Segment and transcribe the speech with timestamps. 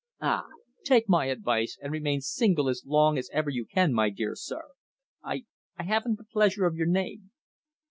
[0.19, 0.47] "Ah!
[0.83, 4.71] Take my advice and remain single as long as ever you can, my dear sir.
[5.23, 5.45] I
[5.77, 7.29] I haven't the pleasure of your name."